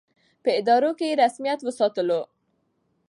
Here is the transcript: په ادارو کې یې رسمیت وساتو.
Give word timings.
په 0.43 0.49
ادارو 0.59 0.91
کې 0.97 1.05
یې 1.09 1.19
رسمیت 1.21 1.59
وساتو. 1.63 2.19